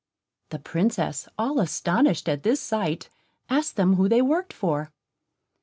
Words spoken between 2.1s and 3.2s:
at this sight,